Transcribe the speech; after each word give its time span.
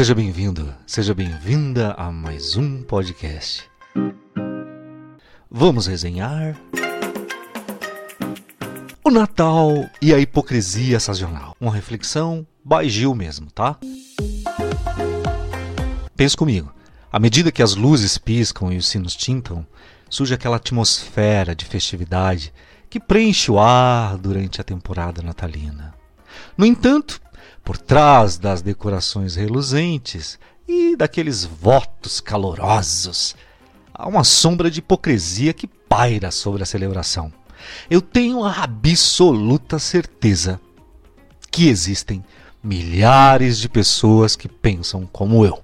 Seja 0.00 0.14
bem-vindo, 0.14 0.74
seja 0.86 1.12
bem-vinda 1.12 1.92
a 1.92 2.10
mais 2.10 2.56
um 2.56 2.82
podcast. 2.82 3.70
Vamos 5.50 5.86
resenhar 5.86 6.58
o 9.04 9.10
Natal 9.10 9.68
e 10.00 10.14
a 10.14 10.18
hipocrisia 10.18 10.98
sazonal. 10.98 11.54
Uma 11.60 11.74
reflexão 11.74 12.46
baixio 12.64 13.14
mesmo, 13.14 13.50
tá? 13.50 13.76
Pense 16.16 16.34
comigo. 16.34 16.72
À 17.12 17.18
medida 17.18 17.52
que 17.52 17.62
as 17.62 17.74
luzes 17.74 18.16
piscam 18.16 18.72
e 18.72 18.78
os 18.78 18.88
sinos 18.88 19.14
tintam, 19.14 19.66
surge 20.08 20.32
aquela 20.32 20.56
atmosfera 20.56 21.54
de 21.54 21.66
festividade 21.66 22.54
que 22.88 22.98
preenche 22.98 23.50
o 23.50 23.58
ar 23.58 24.16
durante 24.16 24.62
a 24.62 24.64
temporada 24.64 25.20
natalina. 25.20 25.99
No 26.56 26.64
entanto, 26.64 27.20
por 27.64 27.76
trás 27.76 28.38
das 28.38 28.62
decorações 28.62 29.36
reluzentes 29.36 30.38
e 30.66 30.96
daqueles 30.96 31.44
votos 31.44 32.20
calorosos, 32.20 33.34
há 33.92 34.08
uma 34.08 34.24
sombra 34.24 34.70
de 34.70 34.78
hipocrisia 34.80 35.52
que 35.52 35.66
paira 35.66 36.30
sobre 36.30 36.62
a 36.62 36.66
celebração. 36.66 37.32
Eu 37.90 38.00
tenho 38.00 38.44
a 38.44 38.62
absoluta 38.62 39.78
certeza 39.78 40.60
que 41.50 41.68
existem 41.68 42.24
milhares 42.62 43.58
de 43.58 43.68
pessoas 43.68 44.36
que 44.36 44.48
pensam 44.48 45.06
como 45.06 45.44
eu. 45.44 45.62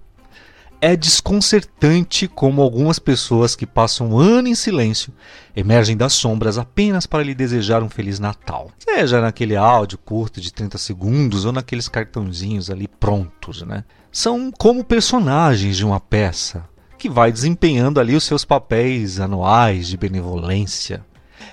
É 0.89 0.95
desconcertante 0.95 2.29
como 2.29 2.63
algumas 2.63 3.01
pessoas 3.01 3.57
que 3.57 3.67
passam 3.67 4.13
um 4.13 4.19
ano 4.21 4.47
em 4.47 4.55
silêncio 4.55 5.13
emergem 5.57 5.97
das 5.97 6.13
sombras 6.13 6.59
apenas 6.59 7.09
para 7.09 7.25
lhe 7.25 7.35
desejar 7.35 7.83
um 7.83 7.89
Feliz 7.89 8.21
Natal. 8.21 8.71
Seja 8.79 9.21
naquele 9.21 9.57
áudio 9.57 9.99
curto 9.99 10.41
de 10.41 10.53
30 10.53 10.79
segundos 10.79 11.45
ou 11.45 11.51
naqueles 11.51 11.89
cartãozinhos 11.89 12.71
ali 12.71 12.87
prontos, 12.87 13.63
né? 13.63 13.83
São 14.13 14.53
como 14.57 14.85
personagens 14.85 15.77
de 15.77 15.85
uma 15.85 15.99
peça 15.99 16.63
que 16.97 17.11
vai 17.11 17.33
desempenhando 17.33 17.99
ali 17.99 18.15
os 18.15 18.23
seus 18.23 18.45
papéis 18.45 19.19
anuais 19.19 19.89
de 19.89 19.97
benevolência. 19.97 21.05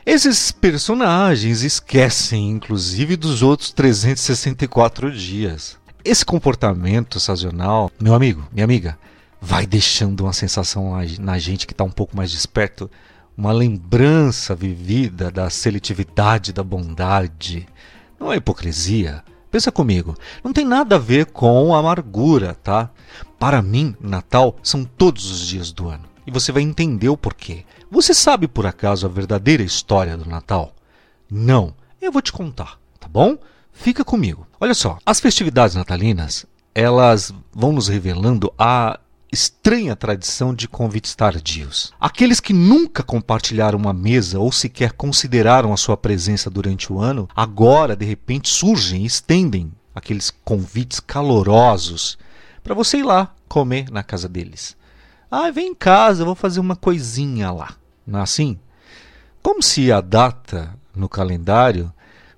Esses 0.06 0.52
personagens 0.52 1.64
esquecem, 1.64 2.52
inclusive, 2.52 3.16
dos 3.16 3.42
outros 3.42 3.72
364 3.72 5.12
dias. 5.12 5.80
Esse 6.06 6.24
comportamento 6.24 7.20
sazonal, 7.20 7.90
meu 8.00 8.14
amigo, 8.14 8.48
minha 8.52 8.66
amiga, 8.66 8.96
vai 9.46 9.66
deixando 9.66 10.22
uma 10.22 10.32
sensação 10.32 10.94
na 11.20 11.38
gente 11.38 11.68
que 11.68 11.74
está 11.74 11.84
um 11.84 11.92
pouco 11.92 12.16
mais 12.16 12.32
desperto, 12.32 12.90
uma 13.36 13.52
lembrança 13.52 14.56
vivida 14.56 15.30
da 15.30 15.50
seletividade 15.50 16.54
da 16.54 16.64
bondade. 16.64 17.68
Não 18.18 18.32
é 18.32 18.38
hipocrisia. 18.38 19.22
Pensa 19.52 19.70
comigo, 19.70 20.16
não 20.42 20.54
tem 20.54 20.64
nada 20.64 20.96
a 20.96 21.00
ver 21.00 21.26
com 21.26 21.76
amargura, 21.76 22.56
tá? 22.64 22.90
Para 23.38 23.62
mim, 23.62 23.94
Natal 24.00 24.56
são 24.64 24.86
todos 24.86 25.30
os 25.30 25.46
dias 25.46 25.74
do 25.74 25.90
ano. 25.90 26.06
E 26.26 26.32
você 26.32 26.54
vai 26.54 26.64
entender 26.64 27.10
o 27.10 27.18
porquê. 27.18 27.66
Você 27.92 28.14
sabe 28.14 28.48
por 28.48 28.66
acaso 28.66 29.06
a 29.06 29.10
verdadeira 29.10 29.62
história 29.62 30.16
do 30.16 30.28
Natal? 30.28 30.74
Não. 31.30 31.76
Eu 32.02 32.14
vou 32.14 32.22
te 32.22 32.32
contar, 32.32 32.80
tá 32.98 33.10
bom? 33.10 33.38
Fica 33.74 34.06
comigo. 34.06 34.48
Olha 34.58 34.74
só, 34.74 34.98
as 35.06 35.20
festividades 35.20 35.76
natalinas, 35.76 36.46
elas 36.74 37.34
vão 37.52 37.74
nos 37.74 37.90
revelando 37.90 38.52
a 38.58 39.00
estranha 39.34 39.96
tradição 39.96 40.54
de 40.54 40.68
convites 40.68 41.16
tardios. 41.16 41.92
Aqueles 42.00 42.40
que 42.40 42.54
nunca 42.54 43.02
compartilharam 43.02 43.80
uma 43.80 43.94
mesa 43.94 44.40
ou 44.40 44.52
sequer 44.52 44.94
consideraram 44.94 45.74
a 45.74 45.78
sua 45.78 45.98
presença 45.98 46.50
durante 46.50 46.94
o 46.94 47.00
ano, 47.00 47.28
agora 47.36 47.96
de 47.96 48.06
repente 48.06 48.50
surgem 48.50 49.02
e 49.04 49.08
estendem 49.08 49.72
aqueles 49.96 50.32
convites 50.44 51.00
calorosos 51.00 52.18
para 52.64 52.76
você 52.76 52.98
ir 52.98 53.04
lá 53.04 53.34
comer 53.48 53.90
na 53.90 54.04
casa 54.04 54.30
deles. 54.30 54.76
Ah, 55.30 55.50
vem 55.50 55.70
em 55.70 55.76
casa, 55.76 56.24
vou 56.24 56.36
fazer 56.36 56.60
uma 56.60 56.76
coisinha 56.76 57.52
lá. 57.52 57.76
Não 58.06 58.20
é 58.20 58.22
assim? 58.24 58.60
Como 59.42 59.62
se 59.64 59.92
a 59.92 60.00
data 60.00 60.74
no 60.96 61.10
calendário 61.10 61.92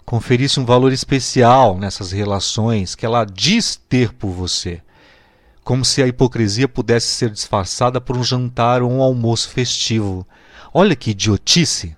conferisse 0.06 0.60
um 0.60 0.66
valor 0.66 0.94
especial 0.94 1.78
nessas 1.78 2.12
relações 2.12 2.96
que 2.96 3.06
ela 3.06 3.26
diz 3.26 3.76
ter 3.76 4.14
por 4.14 4.30
você 4.30 4.82
como 5.66 5.84
se 5.84 6.04
a 6.04 6.08
hipocrisia 6.08 6.68
pudesse 6.68 7.08
ser 7.08 7.32
disfarçada 7.32 8.00
por 8.00 8.16
um 8.16 8.24
jantar 8.24 8.84
ou 8.84 8.92
um 8.92 9.02
almoço 9.02 9.50
festivo. 9.50 10.26
Olha 10.72 10.96
que 10.96 11.10
idiotice! 11.10 11.98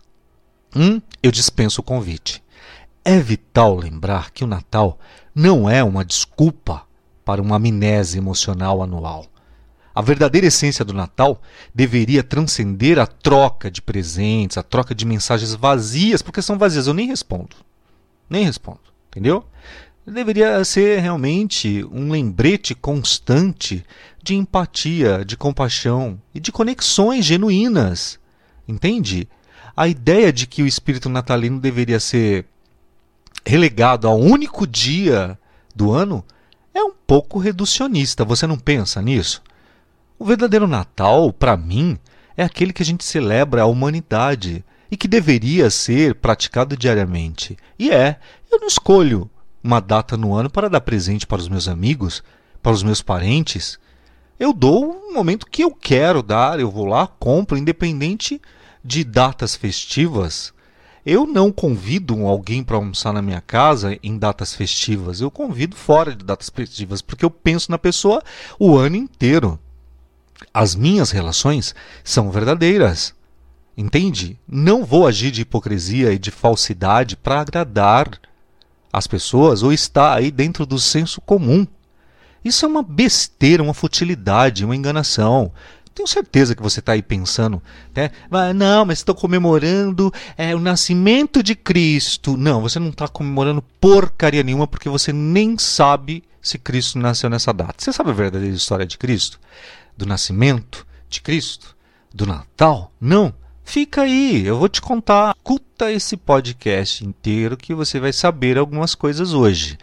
Hum, 0.73 1.01
eu 1.21 1.31
dispenso 1.31 1.81
o 1.81 1.83
convite. 1.83 2.41
É 3.03 3.19
vital 3.19 3.75
lembrar 3.75 4.31
que 4.31 4.45
o 4.45 4.47
Natal 4.47 4.97
não 5.35 5.69
é 5.69 5.83
uma 5.83 6.05
desculpa 6.05 6.83
para 7.25 7.41
uma 7.41 7.57
amnésia 7.57 8.19
emocional 8.19 8.81
anual. 8.81 9.25
A 9.93 10.01
verdadeira 10.01 10.47
essência 10.47 10.85
do 10.85 10.93
Natal 10.93 11.41
deveria 11.75 12.23
transcender 12.23 12.97
a 12.97 13.05
troca 13.05 13.69
de 13.69 13.81
presentes, 13.81 14.57
a 14.57 14.63
troca 14.63 14.95
de 14.95 15.05
mensagens 15.05 15.53
vazias, 15.53 16.21
porque 16.21 16.41
são 16.41 16.57
vazias. 16.57 16.87
Eu 16.87 16.93
nem 16.93 17.07
respondo. 17.07 17.57
Nem 18.29 18.45
respondo. 18.45 18.79
Entendeu? 19.09 19.43
Deveria 20.11 20.63
ser 20.63 21.01
realmente 21.01 21.83
um 21.91 22.09
lembrete 22.09 22.73
constante 22.73 23.85
de 24.23 24.35
empatia, 24.35 25.25
de 25.25 25.35
compaixão 25.35 26.17
e 26.33 26.39
de 26.39 26.51
conexões 26.51 27.25
genuínas. 27.25 28.17
Entende? 28.65 29.27
A 29.75 29.87
ideia 29.87 30.31
de 30.31 30.47
que 30.47 30.63
o 30.63 30.67
espírito 30.67 31.09
natalino 31.09 31.59
deveria 31.59 31.99
ser 31.99 32.45
relegado 33.45 34.07
ao 34.07 34.17
único 34.17 34.65
dia 34.65 35.37
do 35.75 35.91
ano 35.91 36.23
é 36.73 36.81
um 36.81 36.93
pouco 37.05 37.37
reducionista. 37.37 38.23
Você 38.23 38.47
não 38.47 38.57
pensa 38.57 39.01
nisso? 39.01 39.41
O 40.17 40.25
verdadeiro 40.25 40.67
Natal, 40.67 41.31
para 41.33 41.55
mim, 41.57 41.97
é 42.35 42.43
aquele 42.43 42.71
que 42.73 42.81
a 42.81 42.85
gente 42.85 43.03
celebra 43.03 43.63
a 43.63 43.67
humanidade 43.67 44.63
e 44.89 44.95
que 44.95 45.07
deveria 45.07 45.69
ser 45.69 46.15
praticado 46.15 46.77
diariamente. 46.77 47.57
E 47.77 47.91
é, 47.91 48.19
eu 48.49 48.59
não 48.59 48.67
escolho 48.67 49.29
uma 49.67 49.81
data 49.81 50.15
no 50.15 50.33
ano 50.33 50.49
para 50.49 50.69
dar 50.69 50.79
presente 50.79 51.27
para 51.27 51.41
os 51.41 51.49
meus 51.49 51.67
amigos, 51.67 52.23
para 52.63 52.71
os 52.71 52.81
meus 52.81 53.01
parentes. 53.01 53.77
Eu 54.39 54.53
dou 54.53 54.91
o 54.91 55.13
momento 55.13 55.45
que 55.45 55.61
eu 55.61 55.71
quero 55.71 56.23
dar, 56.23 56.57
eu 56.59 56.71
vou 56.71 56.85
lá, 56.85 57.05
compro, 57.05 57.57
independente 57.57 58.41
de 58.81 59.03
datas 59.03 59.57
festivas. 59.57 60.53
Eu 61.05 61.27
não 61.27 61.51
convido 61.51 62.25
alguém 62.25 62.63
para 62.63 62.77
almoçar 62.77 63.11
na 63.11 63.21
minha 63.21 63.41
casa 63.41 63.99
em 64.01 64.17
datas 64.17 64.53
festivas. 64.53 65.19
Eu 65.19 65.29
convido 65.29 65.75
fora 65.75 66.15
de 66.15 66.23
datas 66.23 66.49
festivas, 66.49 67.01
porque 67.01 67.25
eu 67.25 67.29
penso 67.29 67.69
na 67.69 67.77
pessoa 67.77 68.23
o 68.57 68.77
ano 68.77 68.95
inteiro. 68.95 69.59
As 70.53 70.75
minhas 70.75 71.11
relações 71.11 71.75
são 72.03 72.31
verdadeiras. 72.31 73.13
Entende? 73.75 74.39
Não 74.47 74.85
vou 74.85 75.05
agir 75.05 75.29
de 75.29 75.41
hipocrisia 75.41 76.13
e 76.13 76.19
de 76.19 76.31
falsidade 76.31 77.17
para 77.17 77.41
agradar 77.41 78.19
as 78.91 79.07
pessoas 79.07 79.63
ou 79.63 79.71
está 79.71 80.15
aí 80.15 80.31
dentro 80.31 80.65
do 80.65 80.79
senso 80.79 81.21
comum. 81.21 81.65
Isso 82.43 82.65
é 82.65 82.67
uma 82.67 82.83
besteira, 82.83 83.63
uma 83.63 83.73
futilidade, 83.73 84.63
uma 84.63 84.75
enganação. 84.75 85.51
Tenho 85.93 86.07
certeza 86.07 86.55
que 86.55 86.61
você 86.61 86.79
está 86.79 86.91
aí 86.91 87.01
pensando, 87.01 87.61
né? 87.95 88.11
Não, 88.55 88.85
mas 88.85 88.99
estou 88.99 89.15
comemorando 89.15 90.13
é, 90.37 90.55
o 90.55 90.59
nascimento 90.59 91.41
de 91.41 91.55
Cristo. 91.55 92.37
Não, 92.37 92.61
você 92.61 92.77
não 92.77 92.89
está 92.89 93.07
comemorando 93.07 93.63
porcaria 93.81 94.43
nenhuma 94.43 94.67
porque 94.67 94.87
você 94.89 95.11
nem 95.11 95.57
sabe 95.57 96.23
se 96.39 96.59
Cristo 96.59 96.99
nasceu 96.99 97.29
nessa 97.29 97.51
data. 97.51 97.75
Você 97.79 97.91
sabe 97.91 98.11
a 98.11 98.13
verdadeira 98.13 98.55
história 98.55 98.85
de 98.85 98.97
Cristo? 98.97 99.39
Do 99.97 100.05
nascimento 100.05 100.85
de 101.09 101.19
Cristo? 101.19 101.75
Do 102.13 102.27
Natal? 102.27 102.91
Não. 103.01 103.33
Fica 103.67 104.03
aí, 104.03 104.45
eu 104.45 104.57
vou 104.57 104.69
te 104.69 104.79
contar. 104.79 105.35
Escuta 105.35 105.91
esse 105.91 106.15
podcast 106.15 107.05
inteiro 107.05 107.57
que 107.57 107.73
você 107.73 107.99
vai 107.99 108.13
saber 108.13 108.57
algumas 108.57 108.95
coisas 108.95 109.33
hoje. 109.33 109.77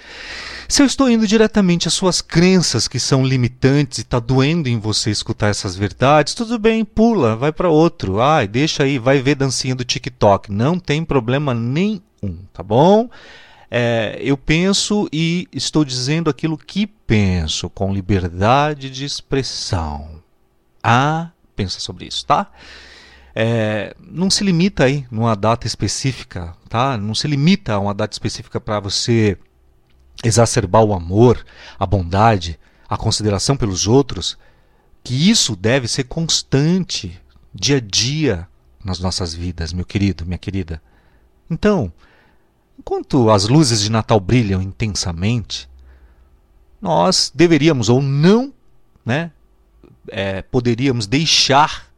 Se 0.66 0.80
eu 0.80 0.86
estou 0.86 1.10
indo 1.10 1.26
diretamente 1.26 1.86
às 1.86 1.92
suas 1.92 2.22
crenças 2.22 2.88
que 2.88 2.98
são 2.98 3.22
limitantes 3.22 3.98
e 3.98 4.00
está 4.00 4.18
doendo 4.18 4.70
em 4.70 4.78
você 4.78 5.10
escutar 5.10 5.48
essas 5.48 5.76
verdades, 5.76 6.32
tudo 6.32 6.58
bem, 6.58 6.82
pula, 6.82 7.36
vai 7.36 7.52
para 7.52 7.68
outro. 7.68 8.22
Ai, 8.22 8.48
deixa 8.48 8.84
aí, 8.84 8.98
vai 8.98 9.20
ver 9.20 9.34
dancinha 9.34 9.74
do 9.74 9.84
TikTok. 9.84 10.50
Não 10.50 10.78
tem 10.78 11.04
problema 11.04 11.52
nenhum, 11.52 12.00
tá 12.54 12.62
bom? 12.62 13.10
É, 13.70 14.18
eu 14.18 14.38
penso 14.38 15.06
e 15.12 15.46
estou 15.52 15.84
dizendo 15.84 16.30
aquilo 16.30 16.56
que 16.56 16.86
penso, 16.86 17.68
com 17.68 17.92
liberdade 17.92 18.88
de 18.88 19.04
expressão. 19.04 20.22
Ah, 20.82 21.28
pensa 21.54 21.78
sobre 21.80 22.06
isso, 22.06 22.24
tá? 22.24 22.50
É, 23.34 23.96
não 23.98 24.30
se 24.30 24.44
limita 24.44 24.84
aí 24.84 25.06
numa 25.10 25.34
data 25.34 25.66
específica, 25.66 26.54
tá? 26.68 26.96
Não 26.96 27.14
se 27.14 27.26
limita 27.26 27.74
a 27.74 27.80
uma 27.80 27.92
data 27.92 28.14
específica 28.14 28.60
para 28.60 28.78
você 28.78 29.36
exacerbar 30.22 30.84
o 30.84 30.94
amor, 30.94 31.44
a 31.78 31.84
bondade, 31.84 32.58
a 32.88 32.96
consideração 32.96 33.56
pelos 33.56 33.86
outros, 33.86 34.38
que 35.02 35.28
isso 35.28 35.56
deve 35.56 35.88
ser 35.88 36.04
constante, 36.04 37.20
dia 37.52 37.78
a 37.78 37.80
dia 37.80 38.48
nas 38.84 39.00
nossas 39.00 39.34
vidas, 39.34 39.72
meu 39.72 39.84
querido, 39.84 40.24
minha 40.24 40.38
querida. 40.38 40.80
Então, 41.50 41.92
enquanto 42.78 43.30
as 43.30 43.48
luzes 43.48 43.80
de 43.80 43.90
Natal 43.90 44.20
brilham 44.20 44.62
intensamente, 44.62 45.68
nós 46.80 47.32
deveríamos 47.34 47.88
ou 47.88 48.00
não, 48.00 48.52
né, 49.04 49.32
é, 50.08 50.42
poderíamos 50.42 51.06
deixar 51.06 51.93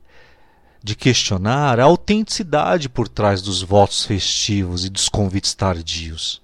de 0.87 0.95
questionar 0.95 1.81
a 1.81 1.85
autenticidade 1.85 2.89
por 2.89 3.09
trás 3.09 3.43
dos 3.43 3.61
votos 3.61 4.05
festivos 4.05 4.85
e 4.85 4.89
dos 4.89 5.09
convites 5.09 5.53
tardios. 5.53 6.41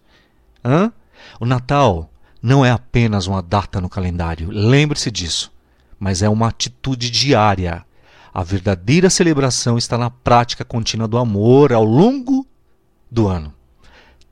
Hã? 0.64 0.92
O 1.38 1.46
Natal 1.46 2.10
não 2.42 2.64
é 2.64 2.72
apenas 2.72 3.28
uma 3.28 3.40
data 3.40 3.80
no 3.80 3.88
calendário, 3.88 4.48
lembre-se 4.50 5.12
disso, 5.12 5.52
mas 5.96 6.22
é 6.22 6.28
uma 6.28 6.48
atitude 6.48 7.08
diária. 7.08 7.86
A 8.34 8.42
verdadeira 8.42 9.08
celebração 9.08 9.78
está 9.78 9.96
na 9.96 10.10
prática 10.10 10.64
contínua 10.64 11.06
do 11.06 11.18
amor 11.18 11.72
ao 11.72 11.84
longo 11.84 12.44
do 13.08 13.28
ano, 13.28 13.54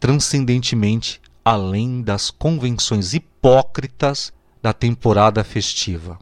transcendentemente 0.00 1.20
além 1.44 2.02
das 2.02 2.32
convenções 2.32 3.14
hipócritas 3.14 4.32
da 4.60 4.72
temporada 4.72 5.44
festiva 5.44 6.18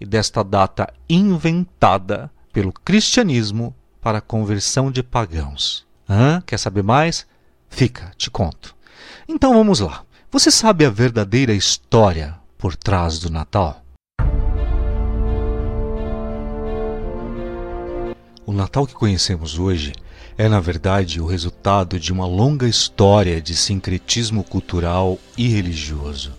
e 0.00 0.04
desta 0.04 0.42
data 0.42 0.92
inventada 1.08 2.32
pelo 2.52 2.72
cristianismo 2.72 3.74
para 4.00 4.18
a 4.18 4.22
conversão 4.22 4.90
de 4.90 5.02
pagãos. 5.02 5.86
Hã? 6.08 6.42
Quer 6.46 6.58
saber 6.58 6.82
mais? 6.82 7.26
Fica, 7.68 8.12
te 8.16 8.30
conto. 8.30 8.74
Então 9.28 9.52
vamos 9.52 9.80
lá. 9.80 10.04
Você 10.30 10.50
sabe 10.50 10.84
a 10.84 10.90
verdadeira 10.90 11.52
história 11.52 12.38
por 12.56 12.74
trás 12.76 13.18
do 13.18 13.30
Natal? 13.30 13.82
O 18.46 18.52
Natal 18.52 18.86
que 18.86 18.94
conhecemos 18.94 19.58
hoje 19.58 19.92
é, 20.38 20.48
na 20.48 20.60
verdade, 20.60 21.20
o 21.20 21.26
resultado 21.26 21.98
de 21.98 22.12
uma 22.12 22.24
longa 22.24 22.68
história 22.68 23.40
de 23.42 23.56
sincretismo 23.56 24.44
cultural 24.44 25.18
e 25.36 25.48
religioso. 25.48 26.32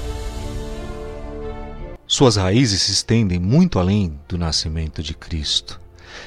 Suas 2.07 2.37
raízes 2.37 2.81
se 2.81 2.93
estendem 2.93 3.37
muito 3.37 3.77
além 3.77 4.17
do 4.27 4.37
nascimento 4.37 5.03
de 5.03 5.13
Cristo. 5.13 5.79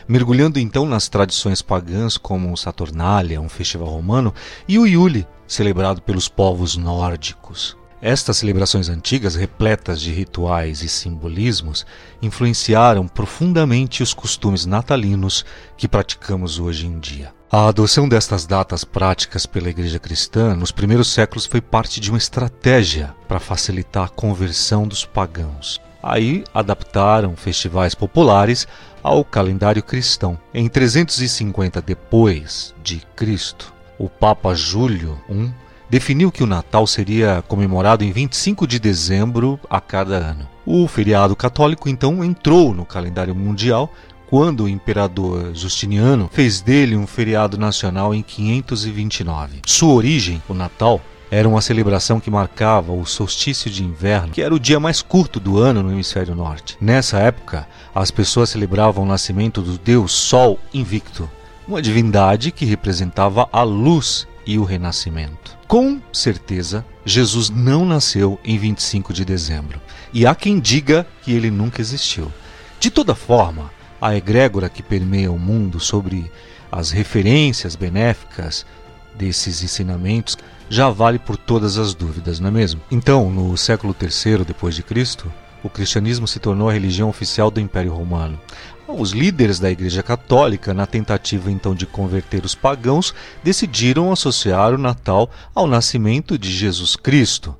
Mergulhando 0.06 0.58
então 0.58 0.86
nas 0.86 1.08
tradições 1.08 1.62
pagãs 1.62 2.16
como 2.16 2.56
Saturnália, 2.56 3.40
um 3.40 3.48
festival 3.48 3.88
romano, 3.88 4.34
e 4.68 4.78
o 4.78 4.86
Yule, 4.86 5.26
celebrado 5.46 6.00
pelos 6.02 6.28
povos 6.28 6.76
nórdicos. 6.76 7.76
Estas 8.02 8.38
celebrações 8.38 8.88
antigas, 8.88 9.36
repletas 9.36 10.00
de 10.00 10.10
rituais 10.10 10.82
e 10.82 10.88
simbolismos, 10.88 11.86
influenciaram 12.20 13.06
profundamente 13.06 14.02
os 14.02 14.12
costumes 14.12 14.66
natalinos 14.66 15.44
que 15.76 15.86
praticamos 15.86 16.58
hoje 16.58 16.86
em 16.86 16.98
dia. 16.98 17.32
A 17.48 17.68
adoção 17.68 18.08
destas 18.08 18.44
datas 18.44 18.82
práticas 18.82 19.46
pela 19.46 19.70
Igreja 19.70 20.00
Cristã 20.00 20.56
nos 20.56 20.72
primeiros 20.72 21.12
séculos 21.12 21.46
foi 21.46 21.60
parte 21.60 22.00
de 22.00 22.10
uma 22.10 22.18
estratégia 22.18 23.14
para 23.28 23.38
facilitar 23.38 24.06
a 24.06 24.08
conversão 24.08 24.88
dos 24.88 25.04
pagãos. 25.04 25.80
Aí 26.02 26.44
adaptaram 26.52 27.36
festivais 27.36 27.94
populares 27.94 28.66
ao 29.02 29.24
calendário 29.24 29.82
cristão. 29.82 30.38
Em 30.52 30.68
350 30.68 31.80
depois 31.80 32.74
de 32.82 33.02
Cristo, 33.14 33.72
o 33.98 34.08
Papa 34.08 34.54
Júlio 34.54 35.20
I 35.30 35.50
definiu 35.88 36.32
que 36.32 36.42
o 36.42 36.46
Natal 36.46 36.86
seria 36.86 37.44
comemorado 37.46 38.02
em 38.02 38.10
25 38.10 38.66
de 38.66 38.78
dezembro 38.78 39.60
a 39.68 39.80
cada 39.80 40.16
ano. 40.16 40.48
O 40.64 40.88
feriado 40.88 41.36
católico 41.36 41.88
então 41.88 42.24
entrou 42.24 42.72
no 42.72 42.84
calendário 42.84 43.34
mundial 43.34 43.92
quando 44.32 44.64
o 44.64 44.68
imperador 44.68 45.54
Justiniano 45.54 46.30
fez 46.32 46.62
dele 46.62 46.96
um 46.96 47.06
feriado 47.06 47.58
nacional 47.58 48.14
em 48.14 48.22
529. 48.22 49.60
Sua 49.66 49.92
origem, 49.92 50.42
o 50.48 50.54
Natal, 50.54 51.02
era 51.32 51.48
uma 51.48 51.62
celebração 51.62 52.20
que 52.20 52.30
marcava 52.30 52.92
o 52.92 53.06
solstício 53.06 53.70
de 53.70 53.82
inverno, 53.82 54.34
que 54.34 54.42
era 54.42 54.54
o 54.54 54.60
dia 54.60 54.78
mais 54.78 55.00
curto 55.00 55.40
do 55.40 55.58
ano 55.58 55.82
no 55.82 55.90
hemisfério 55.90 56.34
norte. 56.34 56.76
Nessa 56.78 57.20
época, 57.20 57.66
as 57.94 58.10
pessoas 58.10 58.50
celebravam 58.50 59.02
o 59.02 59.06
nascimento 59.06 59.62
do 59.62 59.78
deus 59.78 60.12
Sol 60.12 60.60
Invicto, 60.74 61.30
uma 61.66 61.80
divindade 61.80 62.52
que 62.52 62.66
representava 62.66 63.48
a 63.50 63.62
luz 63.62 64.28
e 64.46 64.58
o 64.58 64.64
renascimento. 64.64 65.56
Com 65.66 66.02
certeza, 66.12 66.84
Jesus 67.02 67.48
não 67.48 67.86
nasceu 67.86 68.38
em 68.44 68.58
25 68.58 69.14
de 69.14 69.24
dezembro, 69.24 69.80
e 70.12 70.26
há 70.26 70.34
quem 70.34 70.60
diga 70.60 71.06
que 71.22 71.32
ele 71.32 71.50
nunca 71.50 71.80
existiu. 71.80 72.30
De 72.78 72.90
toda 72.90 73.14
forma, 73.14 73.70
a 73.98 74.14
egrégora 74.14 74.68
que 74.68 74.82
permeia 74.82 75.32
o 75.32 75.38
mundo 75.38 75.80
sobre 75.80 76.30
as 76.70 76.90
referências 76.90 77.74
benéficas 77.74 78.66
desses 79.14 79.62
ensinamentos 79.62 80.36
já 80.72 80.88
vale 80.88 81.18
por 81.18 81.36
todas 81.36 81.76
as 81.76 81.92
dúvidas, 81.92 82.40
não 82.40 82.48
é 82.48 82.50
mesmo? 82.50 82.80
Então, 82.90 83.30
no 83.30 83.54
século 83.58 83.94
III 84.00 84.42
depois 84.42 84.74
de 84.74 84.82
Cristo, 84.82 85.30
o 85.62 85.68
cristianismo 85.68 86.26
se 86.26 86.40
tornou 86.40 86.66
a 86.66 86.72
religião 86.72 87.10
oficial 87.10 87.50
do 87.50 87.60
Império 87.60 87.92
Romano. 87.92 88.40
Os 88.88 89.10
líderes 89.10 89.60
da 89.60 89.70
Igreja 89.70 90.02
Católica, 90.02 90.72
na 90.72 90.86
tentativa 90.86 91.50
então 91.50 91.74
de 91.74 91.84
converter 91.84 92.42
os 92.42 92.54
pagãos, 92.54 93.12
decidiram 93.44 94.10
associar 94.10 94.72
o 94.72 94.78
Natal 94.78 95.30
ao 95.54 95.66
nascimento 95.66 96.38
de 96.38 96.50
Jesus 96.50 96.96
Cristo. 96.96 97.54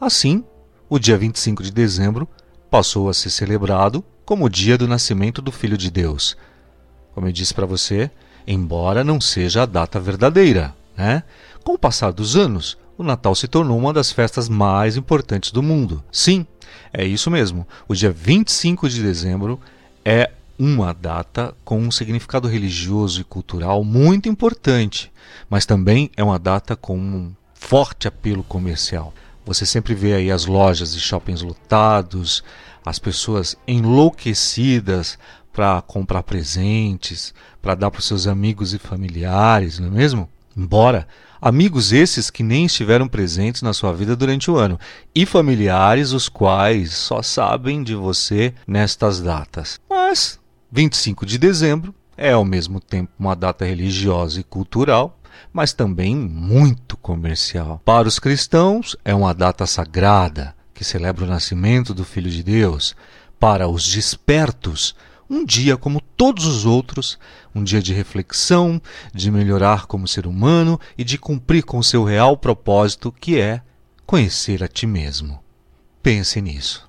Assim, 0.00 0.42
o 0.88 0.98
dia 0.98 1.18
25 1.18 1.62
de 1.62 1.70
dezembro 1.70 2.26
passou 2.70 3.10
a 3.10 3.14
ser 3.14 3.28
celebrado 3.28 4.02
como 4.24 4.46
o 4.46 4.48
dia 4.48 4.78
do 4.78 4.88
nascimento 4.88 5.42
do 5.42 5.52
Filho 5.52 5.76
de 5.76 5.90
Deus. 5.90 6.34
Como 7.14 7.28
eu 7.28 7.32
disse 7.32 7.52
para 7.52 7.66
você, 7.66 8.10
embora 8.46 9.04
não 9.04 9.20
seja 9.20 9.64
a 9.64 9.66
data 9.66 10.00
verdadeira, 10.00 10.74
né? 10.96 11.22
Com 11.62 11.74
o 11.74 11.78
passar 11.78 12.12
dos 12.12 12.36
anos, 12.36 12.76
o 12.96 13.02
Natal 13.02 13.34
se 13.34 13.48
tornou 13.48 13.78
uma 13.78 13.92
das 13.92 14.12
festas 14.12 14.48
mais 14.48 14.96
importantes 14.96 15.50
do 15.50 15.62
mundo. 15.62 16.02
Sim, 16.12 16.46
é 16.92 17.04
isso 17.04 17.30
mesmo. 17.30 17.66
O 17.88 17.94
dia 17.94 18.10
25 18.10 18.88
de 18.88 19.02
dezembro 19.02 19.60
é 20.04 20.30
uma 20.58 20.92
data 20.92 21.54
com 21.64 21.80
um 21.80 21.90
significado 21.90 22.46
religioso 22.46 23.20
e 23.20 23.24
cultural 23.24 23.82
muito 23.82 24.28
importante, 24.28 25.12
mas 25.50 25.66
também 25.66 26.10
é 26.16 26.22
uma 26.22 26.38
data 26.38 26.76
com 26.76 26.96
um 26.96 27.34
forte 27.54 28.06
apelo 28.06 28.44
comercial. 28.44 29.12
Você 29.44 29.66
sempre 29.66 29.94
vê 29.94 30.14
aí 30.14 30.30
as 30.30 30.46
lojas 30.46 30.94
e 30.94 31.00
shoppings 31.00 31.42
lotados, 31.42 32.42
as 32.84 32.98
pessoas 32.98 33.56
enlouquecidas 33.66 35.18
para 35.52 35.82
comprar 35.82 36.22
presentes, 36.22 37.34
para 37.60 37.74
dar 37.74 37.90
para 37.90 38.00
os 38.00 38.06
seus 38.06 38.26
amigos 38.26 38.74
e 38.74 38.78
familiares, 38.78 39.78
não 39.78 39.88
é 39.88 39.90
mesmo? 39.90 40.28
Embora 40.56 41.06
amigos 41.40 41.92
esses 41.92 42.30
que 42.30 42.42
nem 42.42 42.66
estiveram 42.66 43.06
presentes 43.08 43.62
na 43.62 43.72
sua 43.72 43.92
vida 43.92 44.16
durante 44.16 44.50
o 44.50 44.56
ano, 44.56 44.78
e 45.14 45.26
familiares 45.26 46.12
os 46.12 46.28
quais 46.28 46.94
só 46.94 47.22
sabem 47.22 47.82
de 47.82 47.94
você 47.94 48.54
nestas 48.66 49.20
datas. 49.20 49.78
Mas 49.88 50.38
25 50.70 51.26
de 51.26 51.38
dezembro 51.38 51.94
é 52.16 52.32
ao 52.32 52.44
mesmo 52.44 52.80
tempo 52.80 53.12
uma 53.18 53.34
data 53.34 53.64
religiosa 53.64 54.40
e 54.40 54.44
cultural, 54.44 55.18
mas 55.52 55.72
também 55.72 56.16
muito 56.16 56.96
comercial. 56.96 57.80
Para 57.84 58.08
os 58.08 58.18
cristãos, 58.18 58.96
é 59.04 59.14
uma 59.14 59.34
data 59.34 59.66
sagrada 59.66 60.54
que 60.72 60.84
celebra 60.84 61.24
o 61.24 61.28
nascimento 61.28 61.94
do 61.94 62.04
Filho 62.04 62.30
de 62.30 62.42
Deus, 62.42 62.96
para 63.38 63.68
os 63.68 63.86
despertos, 63.86 64.94
um 65.28 65.44
dia 65.44 65.76
como 65.76 66.00
todos 66.00 66.46
os 66.46 66.64
outros, 66.64 67.18
um 67.54 67.62
dia 67.62 67.82
de 67.82 67.92
reflexão, 67.92 68.80
de 69.12 69.30
melhorar 69.30 69.86
como 69.86 70.08
ser 70.08 70.26
humano 70.26 70.78
e 70.96 71.04
de 71.04 71.18
cumprir 71.18 71.64
com 71.64 71.82
seu 71.82 72.04
real 72.04 72.36
propósito, 72.36 73.12
que 73.12 73.38
é 73.38 73.62
conhecer 74.06 74.62
a 74.62 74.68
ti 74.68 74.86
mesmo. 74.86 75.42
Pense 76.02 76.40
nisso. 76.40 76.88